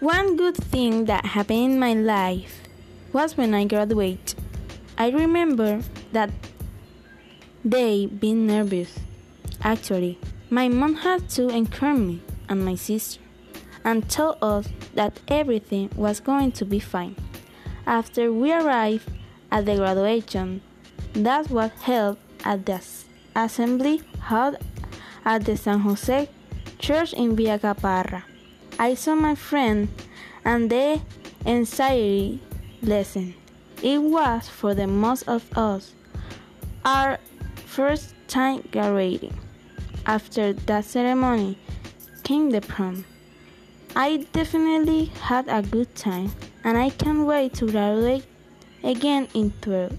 [0.00, 2.62] One good thing that happened in my life
[3.12, 4.38] was when I graduated.
[4.96, 5.82] I remember
[6.12, 6.30] that
[7.68, 9.00] day being nervous.
[9.60, 10.20] Actually,
[10.50, 13.20] my mom had to encourage me and my sister
[13.84, 17.16] and told us that everything was going to be fine.
[17.84, 19.10] After we arrived
[19.50, 20.62] at the graduation,
[21.14, 22.80] that was held at the
[23.34, 24.58] assembly held
[25.24, 26.28] at the San Jose
[26.78, 28.24] Church in Villa Caparra.
[28.78, 29.88] I saw my friend
[30.44, 31.00] and the
[31.44, 32.40] anxiety
[32.82, 33.34] lessened.
[33.82, 35.94] It was for the most of us
[36.84, 37.18] our
[37.66, 39.34] first time graduating.
[40.06, 41.58] After that ceremony
[42.22, 43.04] came the prom.
[43.96, 46.30] I definitely had a good time
[46.62, 48.24] and I can't wait to graduate
[48.84, 49.92] again in 12.